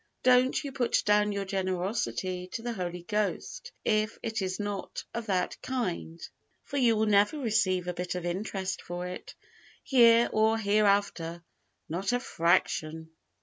Don't 0.23 0.63
you 0.63 0.71
put 0.71 1.03
down 1.05 1.31
your 1.31 1.45
generosity 1.45 2.47
to 2.53 2.63
the 2.63 2.73
Holy 2.73 3.03
Ghost 3.03 3.71
if 3.85 4.17
it 4.23 4.41
is 4.41 4.59
not 4.59 5.03
of 5.13 5.27
that 5.27 5.61
kind, 5.61 6.19
for 6.63 6.77
you 6.77 6.95
will 6.95 7.05
never 7.05 7.37
receive 7.37 7.87
a 7.87 7.93
bit 7.93 8.15
of 8.15 8.25
interest 8.25 8.81
for 8.81 9.05
it, 9.05 9.35
here 9.83 10.27
or 10.33 10.57
hereafter 10.57 11.43
not 11.87 12.13
a 12.13 12.19
fraction! 12.19 13.11